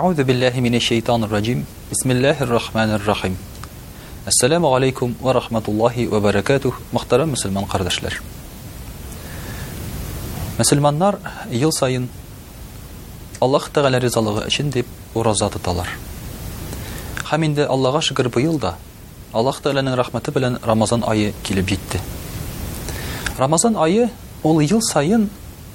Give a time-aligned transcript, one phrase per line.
[0.00, 1.64] Аузу биллахи минеш-şeyтан-ер-раджим.
[1.90, 3.36] Бисмиллахир-рахманир-рахим.
[4.26, 8.20] Ассаламу алейкум ва рахматуллахи ва баракатух, мөхтарам муslüman кардашлар.
[10.58, 11.18] Мүslümanнар
[11.50, 12.08] ел сайын
[13.40, 15.86] Аллаһ тагала резалыгы өчен дип ораза атталар.
[17.24, 18.74] Хаминде Аллаһа шүкргү бу елда
[19.32, 19.60] Аллаһ
[19.96, 22.00] рахматы белән Рамазан айы килеп җитти.
[23.38, 24.10] Рамазан айы
[24.42, 25.28] ол ел сайын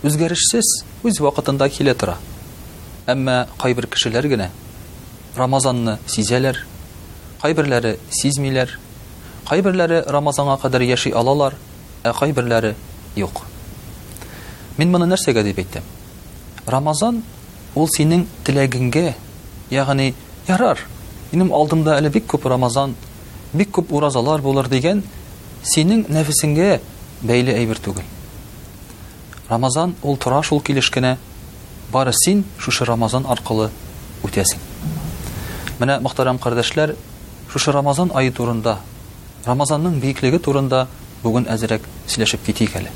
[0.03, 2.17] үзгәрешсез үз вакытында килә тора
[3.11, 4.49] әммә кайбер кешеләр генә
[5.37, 6.57] Рамазанны сизәләр,
[7.41, 8.71] кайберләре сизмиләр,
[9.47, 11.53] кайберләре Рамазанга кадәр яши алалар,
[12.03, 12.73] ә кайберләре
[13.15, 13.43] юк.
[14.79, 15.85] Мин моны нәрсәгә дип әйттем?
[16.67, 17.21] Рамазан
[17.75, 19.13] ул синең теләгеңгә,
[19.69, 20.13] ягъни
[20.49, 20.81] ярар.
[21.31, 22.97] Минем алдымда әле бик күп Рамазан,
[23.53, 25.03] бик күп уразалар булыр дигән
[25.63, 26.79] синең нәфсеңгә
[27.21, 28.03] бәйле әйбер түгел.
[29.47, 31.17] Рамазан ул тора шул кенә
[31.91, 33.69] бары син шушы рамазан аркылы
[34.27, 34.59] үтәсең
[35.81, 36.91] менә мөхтәрәм кардәшләр
[37.53, 38.75] шушы рамазан айы турында
[39.47, 40.83] рамазанның бейеклеге турында
[41.23, 42.91] бүгін әзерәк сілешіп кетейк әле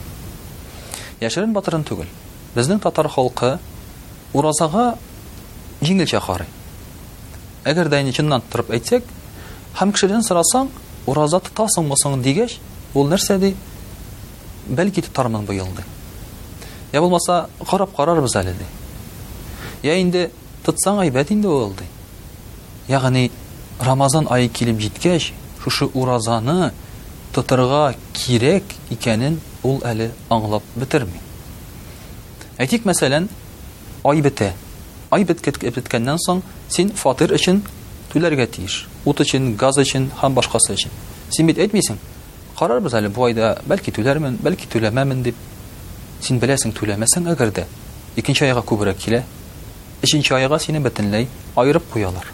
[1.23, 2.11] Яшырын батырын түгел
[2.53, 3.55] біздің татар халкы
[4.37, 4.85] уразага
[5.81, 6.45] жиңелчә карый
[7.65, 9.09] әгәр дә чыннан торып әйтсәк
[9.81, 10.69] һәм кешедән сорасаң
[11.09, 12.59] ураза тотасыңмы соң дигәч
[12.93, 13.55] ул нәрсә ди
[14.67, 15.81] бәлки тотармын быелды
[16.93, 18.69] я булмаса карап әле ди
[19.83, 20.29] Йә инде
[20.63, 21.83] тотсаң әйбәт инде ул ди.
[22.87, 23.29] Ягъни
[23.83, 26.71] Рамазан айы килеп җиткәч, шушы уразаны
[27.35, 28.63] тотырга кирәк
[28.95, 31.19] икәнен ул әле аңлап бетерми.
[32.55, 33.27] Әйтик, мәсәлән,
[34.05, 34.53] ай бетә.
[35.11, 35.57] Ай беткәт
[36.27, 37.59] соң син фатир өчен
[38.13, 38.87] түләргә тиеш.
[39.05, 40.91] Ут өчен, газ өчен һәм башкасы өчен.
[41.29, 41.97] Син бит әйтмисең,
[42.57, 45.35] карарбыз әле бу айда бәлки түләрмен, бәлки түләмәмен дип.
[46.21, 47.67] Син беләсең, түләмәсәң әгәр дә
[48.17, 49.21] икенче айга күбрәк килә,
[50.03, 52.27] өченче айга сине бөтенләй айырып куялар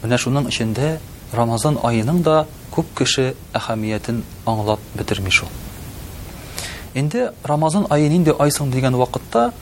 [0.00, 0.94] менә шуның эчендә
[1.36, 2.36] рамазан айының да
[2.72, 5.48] күп кеше әһәмиятен аңлап бетерми ол.
[6.94, 9.52] инде рамазан айы нинди ай соң дигән вакытта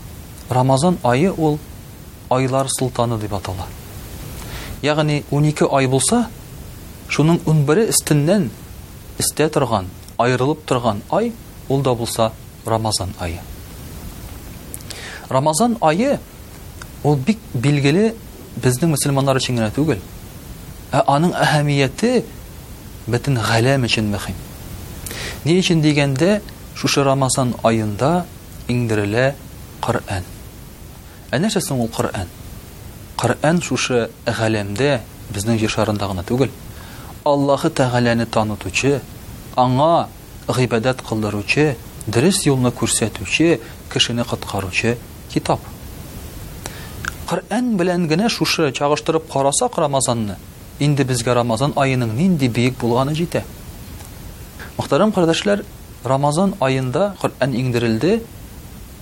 [0.50, 1.58] рамазан айы ул
[2.30, 3.66] айлар султаны дип атала
[4.82, 6.28] ягъни 12 ай булса
[7.08, 8.50] шуның 11 бере өстеннән
[9.18, 9.86] өстә торган
[10.18, 11.32] айрылып торган ай
[11.68, 12.30] ул да булса
[12.66, 13.40] рамазан айы
[15.28, 16.18] рамазан айы
[17.06, 18.04] ул бик билгеле
[18.64, 19.98] безнең мөселманнар өчен генә түгел
[20.90, 22.08] ә аның әһәмиәте
[23.14, 24.38] бөтен ғаләм өчен мөһим
[25.46, 26.40] ни өчен дигәндә
[26.80, 28.10] шушы рамазан айында
[28.68, 29.28] иңдерелә
[29.86, 30.24] Қыр'ән.
[31.30, 32.26] ә нәрсә соң ул Қыр'ән?
[33.20, 34.96] Қыр'ән шушы ғаләмдә
[35.30, 36.50] безнең җир шарында гына түгел
[37.24, 38.96] аллаһы тәғәләне танытучы
[39.62, 40.08] аңа
[40.58, 41.76] ғибәдәт кылдыручы
[42.10, 43.60] дөрес юлны күрсәтүче
[43.92, 44.96] кешене коткаручы
[45.32, 45.60] китап
[47.26, 50.36] Коръән белән генә шушы чагыштырып карасак Рамазанны,
[50.78, 53.40] инде безгә Рамазан айының нинди бийек булганы җитә.
[54.78, 55.64] Мөхтәрәм кардәшләр,
[56.04, 58.20] Рамазан айында Коръән ән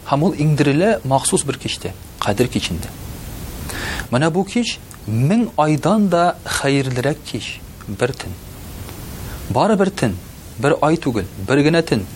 [0.08, 2.88] һәм ул индирелә махсус бер кичтә, Кадир кичендә.
[4.10, 8.32] Менә бу кич мең айдан да хәерлерәк кич, бер тин.
[9.50, 10.16] Бары бер тин,
[10.58, 12.06] бер ай түгел, бер генә тин,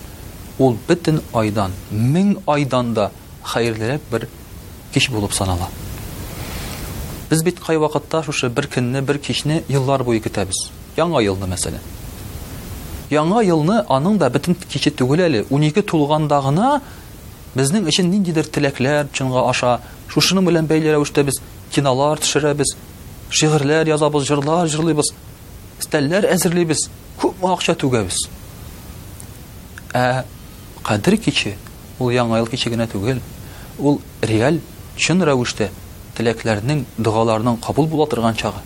[0.59, 3.11] Ул бөтен айдан, мең айдан да
[3.45, 4.29] хәерлерәк бер
[4.93, 5.69] кич булып санала.
[7.31, 10.59] Без бит кай вакытта шушы бер көнне, бер кичне еллар буе көтәбез.
[10.97, 11.83] Яңа елны мәсәлән.
[13.13, 16.39] Яңа елны аның да бөтен кече түгел әле, 12 тулганда
[17.55, 19.75] безнең өчен ниндидер теләкләр чынга аша,
[20.09, 21.39] шушының белән бәйле рәвештә без
[21.73, 22.75] киналар төшерәбез,
[23.31, 25.11] шигырьләр язабыз, җырлар җырлыйбыз,
[25.85, 26.87] стәлләр әзерлибез,
[27.21, 28.21] күп акча түгәбез.
[29.97, 30.25] Ә
[30.85, 31.57] кадер кече
[31.99, 33.21] ул яңа ел кече генә түгел,
[33.81, 34.61] ул реаль
[34.97, 35.71] чын рәвештә
[36.19, 38.59] теләкләрнең дуаларының кабул була торган чагы.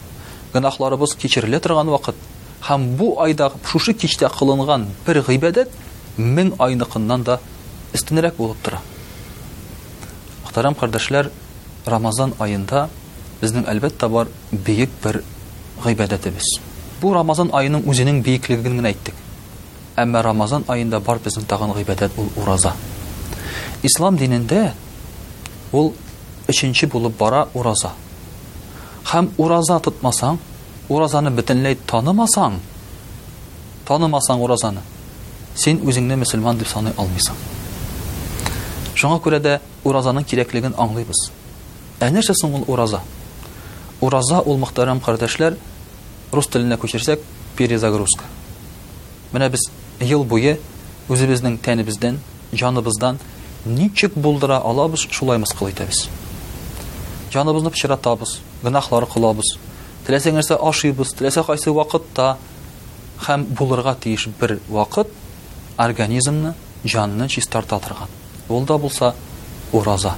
[0.54, 2.16] Гынахларыбыз кечерле торган вакыт
[2.64, 5.68] һәм бу айда шушы кичтә кылынган бер гыйбадат
[6.16, 7.38] мин айныкыннан да
[7.92, 8.80] истинрак булып тора.
[10.46, 11.28] Ахтарам кардәшләр,
[11.86, 12.86] Рамазан айында
[13.42, 15.22] безнең әлбәттә бар бик бер
[15.84, 16.56] гыйбадатыбыз.
[17.02, 19.14] Бу Рамазан айының үзенең бийиклегенә әйттек.
[19.96, 22.72] Әмма Рамазан айында бар безнең тагын гыйбадат ул ураза.
[23.82, 24.72] Ислам динендә
[25.72, 25.92] ул
[26.48, 27.90] өченче булып бара ураза
[29.06, 30.38] Хәм ураза тотмасаң
[30.90, 32.56] уразаны бөтенләй танымасаң
[33.86, 34.80] танымасаң уразаны
[35.56, 37.38] син үзеңне мөселман дип саный алмыйсың
[38.98, 39.58] шуңа күрә дә
[39.88, 41.22] уразаның кирәклеген аңлыйбыз
[42.02, 43.00] ә нәрсә соң ул ураза
[44.00, 45.56] ураза ул мөхтәрәм кардәшләр
[46.32, 47.22] рус теленә күчерсәк
[47.58, 48.24] перезагрузка
[49.34, 49.66] менә без
[50.00, 50.58] ел буе
[51.08, 52.18] үзебезнең тәнебездән
[52.54, 53.18] жаныбыздан
[53.66, 55.70] ничек булдыра алабыз шулай мыскыл
[57.32, 59.56] җаныбызны пычыратабыз, гынахлары кылабыз.
[60.06, 62.36] Теләсә нәрсә ашыйбыз, теләсә кайсы вакытта
[63.24, 65.08] һәм болырға тиеш бер вакыт
[65.80, 66.52] организмны,
[66.84, 68.10] җанны чистарта торган.
[68.48, 69.14] Ул да булса
[69.72, 70.12] ураза.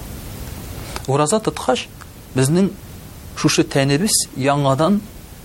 [1.06, 1.86] Ураза тоткач
[2.34, 2.70] безнең
[3.36, 4.98] шушы тәнебез яңадан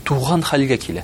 [0.08, 1.04] туган хәлгә килә.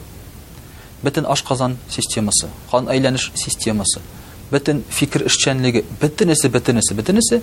[1.04, 1.44] Бөтен аш
[1.90, 4.02] системасы, кан әйләнеш системасы,
[4.50, 7.42] бөтен фикер эшчәнлеге, бөтенесе, бөтенесе, бөтенесе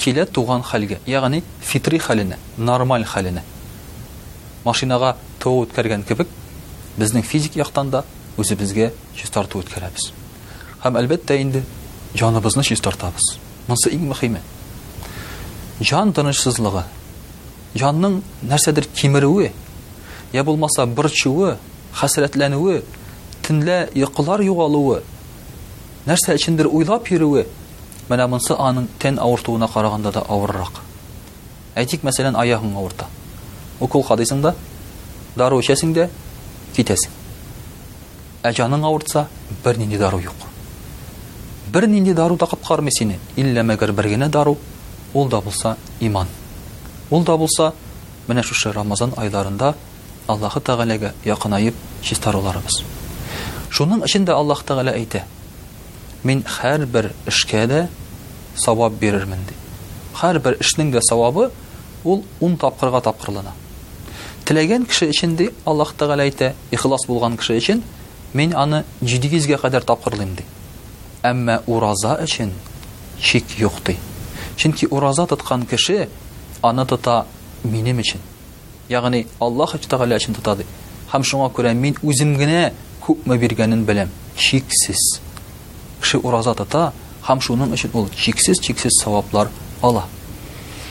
[0.00, 3.42] килә туған хәлгә яғни фитри хәленә нормаль хәленә
[4.64, 5.10] машинаға
[5.42, 6.30] тыу үткәргән кебек
[6.96, 8.00] біздің физик яқтан да
[8.40, 8.88] өзібізге
[9.18, 9.60] жүз тарту
[10.80, 11.60] һәм әлбәттә инде
[12.16, 13.34] жаныбызны жүз тартабыз
[13.92, 14.40] иң мөхиме
[15.90, 16.86] жан тынышсызлығы
[17.74, 19.50] жанның нәрсәдер кеміруі
[20.32, 21.58] иә болмаса бұрчуы
[22.00, 22.80] хасіретләнуі
[23.44, 25.02] төнлә йоқылар юғалуы
[26.08, 27.44] нәрсә ішіндер уйлап йөруі
[28.10, 30.80] менә монсы аның тән авыртуына караганда да авыррак
[31.78, 33.06] әйтик мәсәлән аягың авырта
[33.86, 34.50] укол кадыйсың да
[35.38, 36.08] дару эчәсең дә
[36.74, 37.12] китәсең
[38.42, 39.28] ә жаның авыртса
[39.64, 40.42] бер нинди дару юк
[41.76, 44.56] бер нинди дару да коткармый сине иллә мәгәр бер генә дару
[45.14, 46.26] ул да булса иман
[47.10, 47.70] ул да булса
[48.26, 49.74] менә шушы рамазан айларында
[50.26, 51.76] аллаһы тәғәләгә якынайып
[52.10, 52.82] чистаруларыбыз
[53.70, 55.22] шуның ичендә аллаһ тәгәлә әйтә
[56.28, 57.62] мин һәр бер эшкә
[58.60, 59.56] савап бирермен ди
[60.20, 61.46] һәр бер эшнең дә савабы
[62.12, 63.54] ул ун тапкырга тапкырлана
[64.48, 67.82] теләгән кеше өчен ди аллаһ тәгалә әйтә ихлас булган кеше өчен
[68.40, 70.44] мен аны жиде йөзгә кадәр тапкырлыйм ди
[71.30, 72.52] әммә ураза өчен
[73.20, 73.96] чик юк ди
[74.56, 76.08] чөнки ураза тоткан кеше
[76.62, 77.24] аны тота
[77.64, 78.20] минем өчен
[78.88, 80.66] ягъни аллаһ тәгалә өчен тота ди
[81.14, 82.72] һәм шуңа күрә мин үзем генә
[83.06, 85.00] күпме биргәнен беләм чиксез
[86.02, 86.90] кеше ураза тота
[87.26, 89.48] һәм шуның өчен ул чиксез чиксез саваплар
[89.82, 90.04] ала.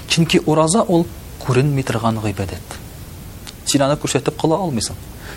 [0.09, 1.05] Чөнки ураза ул
[1.43, 2.77] күренми торган гыйбадәт.
[3.65, 4.95] Син аны күрсәтеп кыла алмыйсың.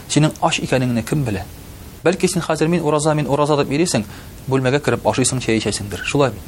[0.08, 1.44] Синең аш икәнеңне кем белә?
[2.04, 4.02] Бәлки син хәзер мин ураза мин ураза дип йөрисең,
[4.50, 6.02] бүлмәгә кирип ашыйсың, чәй эчәсеңдер.
[6.04, 6.42] Шулай бит.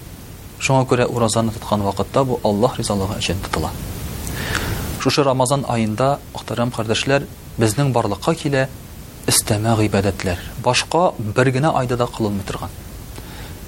[0.58, 3.70] Шуңа күрә уразаны тоткан вакытта бу Аллаһ ризалыгы өчен тотыла.
[5.00, 7.26] Шушы Рамазан айында, мөхтәрәм кардәшләр,
[7.60, 8.68] безнең барлыкка килә
[9.30, 10.38] истәмә гыйбадәтләр.
[10.64, 12.44] Башка бер генә айда да кылынмый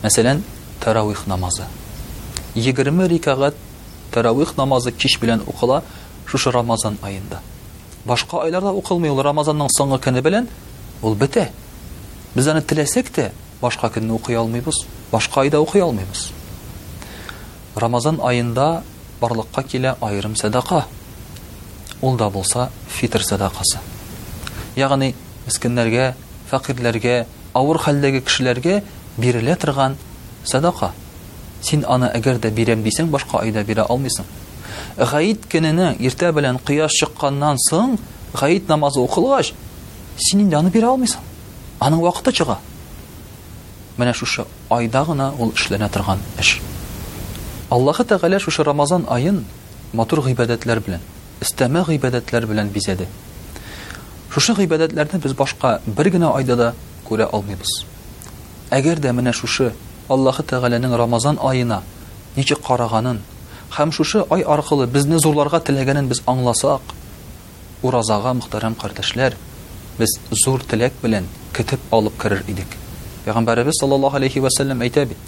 [0.03, 0.43] Мәсәлән,
[0.81, 1.65] тарауих намазы.
[2.55, 3.55] 20 рикагат
[4.13, 5.83] тарауих намазы кич белән оқыла
[6.27, 7.41] шушы Рамазан айында.
[8.05, 10.49] Башка айларда укылмый Рамазанның соңгы көне белән
[11.03, 11.49] ул бетә.
[12.35, 13.31] Без аны теләсәк тә
[13.61, 16.29] башка көнне оқи алмыйбыз, башка айда оқи алмыйбыз.
[17.77, 18.83] Рамазан айында
[19.21, 20.85] барлыққа килә айрым садака.
[22.01, 23.79] Ул да болса фитр садакасы.
[24.77, 25.15] Яғни,
[25.47, 26.15] мискеннәргә,
[26.51, 28.83] фақирлерге, ауыр хәлдәге кешеләргә
[29.17, 29.97] бирелә торган
[30.47, 30.93] садақа.
[31.63, 34.27] Син ана әгәр дә бирәм дисәң, башка айда бирә алмыйсың.
[34.97, 37.97] Гаит көненә иртә белән кояш чыкканнан соң,
[38.35, 39.53] гаит намазы укылгач,
[40.19, 41.21] син инде аны бирә алмыйсың.
[41.81, 42.59] Аның вакыты чыга.
[43.97, 46.61] Менә шушы айда гына ул эшләнә торган эш.
[47.71, 49.45] Аллаһы Тәгалә шушы Рамазан айын
[49.93, 51.03] матур гыйбадәтләр белән,
[51.41, 53.09] истәмә гыйбадәтләр белән бизәде.
[54.31, 56.75] Шушы гыйбадәтләрне без башка бер генә айда да
[57.09, 57.85] күрә алмыйбыз.
[58.71, 59.73] Әгәр дә менә шушы
[60.15, 61.81] Аллаһы Тәгаләнең Рамазан айына
[62.37, 63.17] ничек караганын
[63.77, 66.93] һәм шушы ай аркылы безне зурларга теләгәнен без аңласак,
[67.83, 69.35] уразага мөхтәрәм кардәшләр,
[69.99, 72.77] без зур теләк белән көтеп алып керер идек.
[73.25, 75.19] Пәйгамбәрбез саллаллаһу алейхи ва сәллям әйтә бит: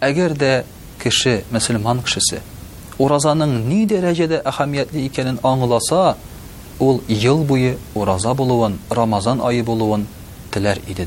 [0.00, 0.64] "Әгәр дә
[0.98, 2.42] кеше, мөселман кешесе,
[2.98, 6.16] уразаның ни дәрәҗәдә әһәмиятле икәнен аңласа,
[6.80, 10.06] ул ел буе ураза булуын, Рамазан айы булуын
[10.50, 11.06] теләр иде"